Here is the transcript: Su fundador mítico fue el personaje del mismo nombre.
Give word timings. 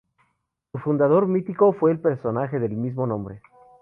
Su 0.71 0.79
fundador 0.79 1.27
mítico 1.27 1.73
fue 1.73 1.91
el 1.91 1.99
personaje 1.99 2.57
del 2.59 2.71
mismo 2.71 3.05
nombre. 3.05 3.43